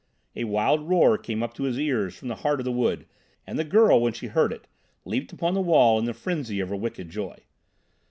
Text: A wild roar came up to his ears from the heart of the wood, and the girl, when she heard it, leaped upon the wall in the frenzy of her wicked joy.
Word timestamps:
A 0.35 0.45
wild 0.45 0.89
roar 0.89 1.15
came 1.19 1.43
up 1.43 1.53
to 1.53 1.61
his 1.65 1.77
ears 1.79 2.15
from 2.17 2.27
the 2.27 2.37
heart 2.41 2.59
of 2.59 2.63
the 2.65 2.71
wood, 2.71 3.05
and 3.45 3.59
the 3.59 3.63
girl, 3.63 4.01
when 4.01 4.13
she 4.13 4.25
heard 4.29 4.51
it, 4.51 4.65
leaped 5.05 5.31
upon 5.31 5.53
the 5.53 5.61
wall 5.61 5.99
in 5.99 6.05
the 6.05 6.13
frenzy 6.15 6.59
of 6.59 6.69
her 6.69 6.75
wicked 6.75 7.11
joy. 7.11 7.35